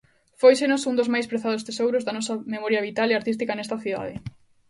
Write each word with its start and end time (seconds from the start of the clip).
Fóisenos 0.41 0.81
un 0.89 0.95
dos 0.99 1.11
máis 1.13 1.29
prezados 1.31 1.65
tesouros 1.67 2.03
da 2.03 2.15
nosa 2.17 2.33
memoria 2.53 2.85
vital 2.87 3.07
e 3.09 3.15
artística 3.15 3.55
nesta 3.57 3.81
cidade. 3.83 4.15